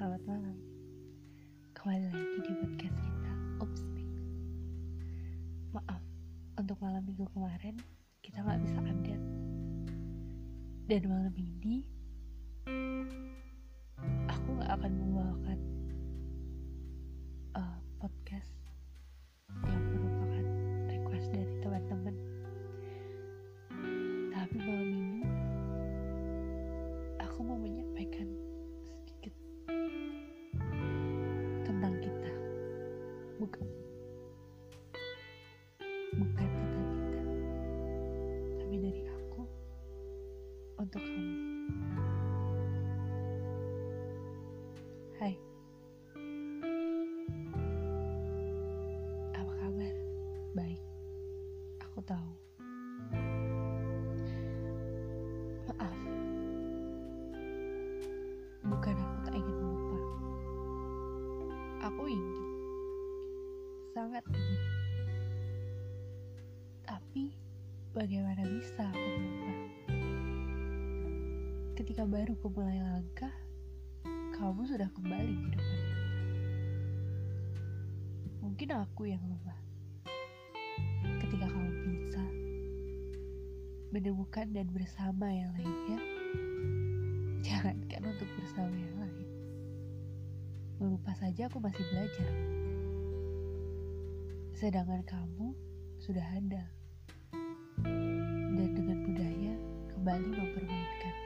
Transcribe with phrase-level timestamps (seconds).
[0.00, 0.56] selamat malam.
[1.76, 4.08] Kembali lagi di podcast kita Upspeak
[5.76, 6.00] Maaf,
[6.56, 7.76] untuk malam minggu kemarin
[8.24, 9.24] Kita gak bisa update.
[10.88, 11.84] Dan malam ini
[14.24, 15.58] Aku gak akan membawakan
[58.70, 59.98] bukan aku tak ingin melupa
[61.80, 62.44] Aku ingin,
[63.96, 64.62] sangat ingin.
[66.84, 67.32] Tapi,
[67.96, 69.52] bagaimana bisa aku melupa?
[71.72, 73.32] Ketika baru kumulai langkah,
[74.36, 75.80] kamu sudah kembali di depan.
[78.44, 79.60] Mungkin aku yang lemah.
[81.24, 82.24] Ketika kamu bisa
[83.88, 85.96] menemukan dan bersama yang lainnya,
[87.40, 89.30] jangankan untuk bersama yang lain
[90.80, 92.32] melupa saja aku masih belajar.
[94.56, 95.52] Sedangkan kamu
[96.00, 96.64] sudah ada.
[97.84, 99.54] Dan dengan budaya
[99.92, 101.16] kembali mempermainkan.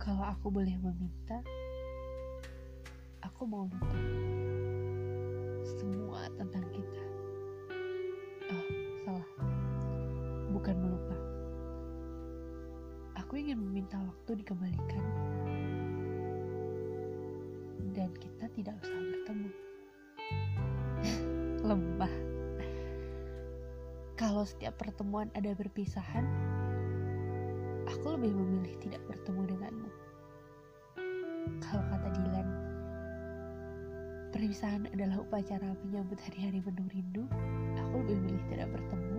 [0.00, 1.44] Kalau aku boleh meminta,
[3.20, 4.00] aku mau lupa.
[5.68, 7.04] Semua tentang kita.
[8.56, 8.66] Oh,
[9.04, 9.57] salah.
[13.38, 15.04] Ingin meminta waktu dikembalikan
[17.94, 19.50] dan kita tidak usah bertemu.
[21.70, 22.14] Lemah.
[24.18, 26.26] Kalau setiap pertemuan ada perpisahan,
[27.86, 29.90] aku lebih memilih tidak bertemu denganmu.
[31.62, 32.48] Kalau kata Dilan,
[34.34, 37.22] perpisahan adalah upacara menyambut hari-hari penuh rindu,
[37.78, 39.18] aku lebih memilih tidak bertemu,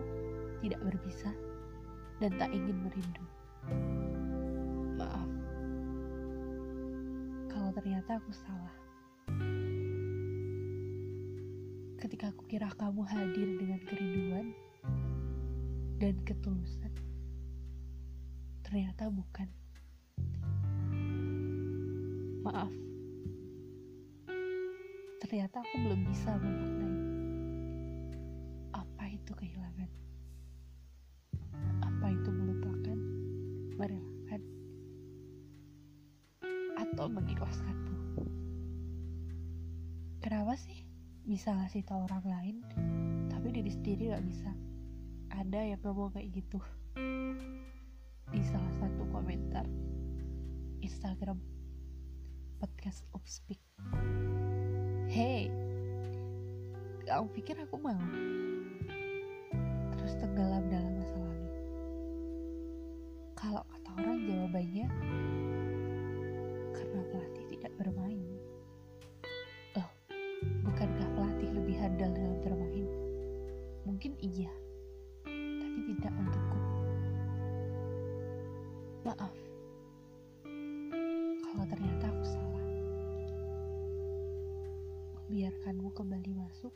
[0.60, 1.36] tidak berpisah,
[2.20, 3.24] dan tak ingin merindu.
[7.80, 8.76] Ternyata aku salah.
[11.96, 14.52] Ketika aku kira kamu hadir dengan kerinduan
[15.96, 16.92] dan ketulusan,
[18.68, 19.48] ternyata bukan.
[22.44, 22.72] Maaf,
[25.24, 27.00] ternyata aku belum bisa memaknai
[28.76, 29.92] apa itu kehilangan,
[31.80, 33.00] apa itu melupakan,
[33.80, 34.19] merelakan,
[37.10, 38.22] atau mengikhlaskanmu.
[40.22, 40.86] Kenapa sih
[41.26, 42.56] bisa ngasih tau orang lain,
[43.34, 44.54] tapi diri sendiri gak bisa?
[45.34, 46.62] Ada yang ngomong kayak gitu
[48.30, 49.66] di salah satu komentar
[50.86, 51.42] Instagram
[52.62, 53.58] podcast Upspeak.
[55.10, 55.50] Hey,
[57.10, 57.98] kamu pikir aku mau?
[59.98, 61.50] Terus tenggelam dalam masa lalu.
[63.34, 64.86] Kalau kata orang jawabannya
[67.10, 68.22] pelatih tidak bermain.
[69.74, 69.90] Loh,
[70.66, 72.88] bukankah pelatih lebih handal dalam bermain?
[73.84, 74.54] Mungkin iya,
[75.26, 76.60] tapi tidak untukku.
[79.10, 79.36] Maaf,
[81.42, 82.66] kalau ternyata aku salah.
[85.18, 86.74] Membiarkanmu kembali masuk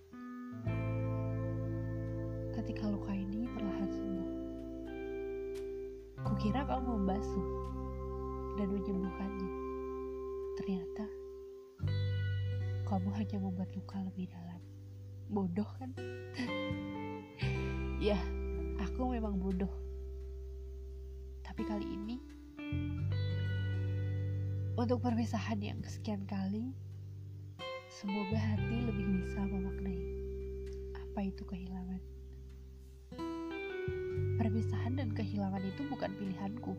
[2.54, 4.31] ketika luka ini perlahan sembuh.
[6.24, 7.48] Kukira kamu membasuh
[8.57, 9.73] dan menyembuhkannya.
[10.60, 11.06] Ternyata
[12.86, 14.62] kamu hanya membuat luka lebih dalam.
[15.32, 15.90] Bodoh kan?
[18.10, 18.20] ya,
[18.78, 19.72] aku memang bodoh.
[21.42, 22.18] Tapi kali ini
[24.74, 26.74] untuk perpisahan yang kesekian kali,
[27.94, 30.02] semoga hati lebih bisa memaknai
[30.98, 32.02] apa itu kehilangan.
[34.42, 36.74] Perpisahan dan kehilangan itu bukan pilihanku,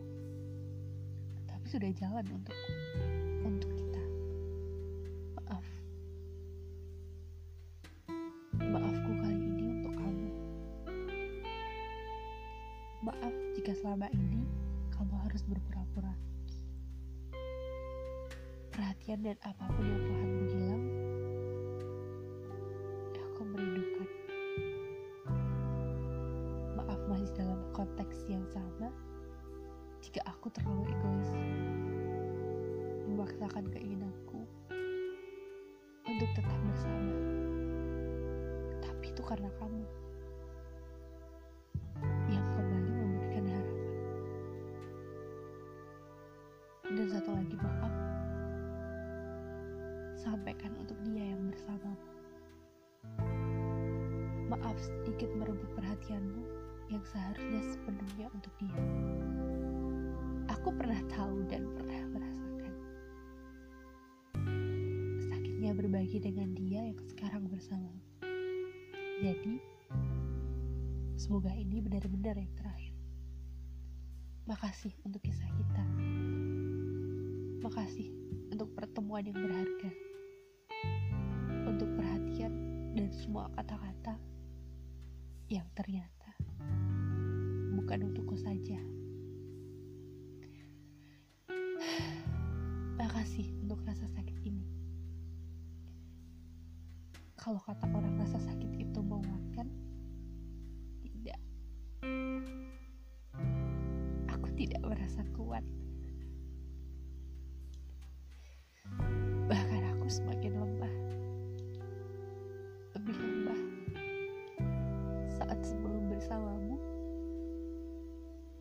[1.47, 2.71] tapi sudah jalan untukku,
[3.45, 4.03] untuk kita.
[5.37, 5.65] Maaf.
[8.57, 10.29] Maafku kali ini untuk kamu.
[13.05, 14.41] Maaf jika selama ini
[14.89, 16.17] kamu harus berpura-pura.
[18.73, 20.24] Perhatian dan apa pun yang Tuhan
[33.25, 34.45] memaksakan keinginanku
[36.05, 37.13] untuk tetap bersama.
[38.85, 39.81] Tapi itu karena kamu
[42.29, 43.81] yang kembali memberikan harapan.
[46.85, 47.93] Dan satu lagi maaf
[50.21, 52.05] sampaikan untuk dia yang bersamamu.
[54.53, 56.45] Maaf sedikit merebut perhatianmu
[56.93, 58.85] yang seharusnya sepenuhnya untuk dia.
[60.61, 62.34] Aku pernah tahu dan pernah merasa
[65.75, 67.99] berbagi dengan dia yang sekarang bersamamu.
[69.19, 69.59] Jadi,
[71.19, 72.95] semoga ini benar-benar yang terakhir.
[74.47, 75.83] Makasih untuk kisah kita.
[77.59, 78.07] Makasih
[78.55, 79.91] untuk pertemuan yang berharga.
[81.67, 82.53] Untuk perhatian
[82.95, 84.15] dan semua kata-kata
[85.51, 86.31] yang ternyata
[87.75, 88.79] bukan untukku saja.
[92.99, 94.74] Makasih untuk rasa sakit ini.
[97.45, 99.69] Kalau kata orang rasa sakit itu menguatkan,
[101.05, 101.37] tidak.
[104.33, 105.61] Aku tidak merasa kuat.
[109.45, 110.95] Bahkan aku semakin lemah.
[112.97, 113.61] Lebih lemah
[115.29, 116.81] saat sebelum bersamamu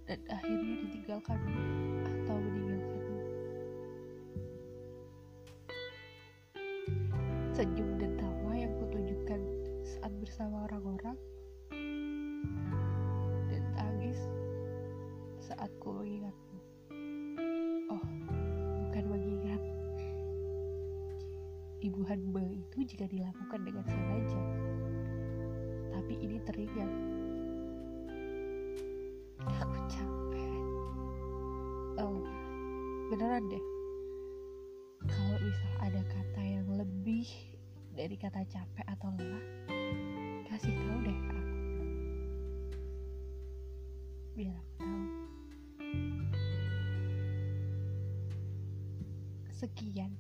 [0.04, 1.63] dan akhirnya ditinggalkanmu
[7.54, 9.38] Senyum dan tawa yang kutunjukkan
[9.86, 11.14] saat bersama orang-orang
[13.46, 14.18] dan tangis
[15.38, 16.58] saat ku mengingatmu.
[17.94, 18.02] Oh,
[18.90, 19.62] bukan mengingat.
[21.78, 24.42] Ibu Hanbe itu jika dilakukan dengan sengaja,
[25.94, 26.90] tapi ini teringat.
[29.46, 30.50] Aku capek.
[32.02, 32.18] Oh,
[33.14, 33.62] beneran deh.
[35.06, 36.10] Kalau misal ada yang
[37.04, 37.28] lebih
[37.92, 39.44] dari kata capek atau lelah,
[40.48, 41.84] kasih tahu deh ke aku.
[44.32, 45.04] Biar aku tahu.
[49.52, 50.16] Sekian.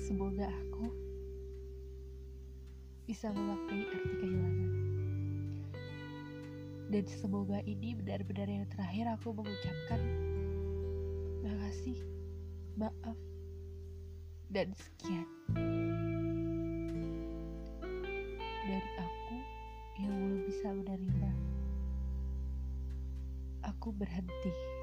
[0.00, 0.88] Semoga aku
[3.04, 4.70] bisa memaknai arti kehilangan.
[6.88, 10.00] Dan semoga ini benar-benar yang terakhir aku mengucapkan
[11.44, 12.00] makasih,
[12.80, 13.20] maaf,
[14.50, 15.26] dan sekian.
[18.66, 19.36] Dari aku
[20.02, 21.30] yang belum bisa menerima,
[23.62, 24.79] aku berhenti.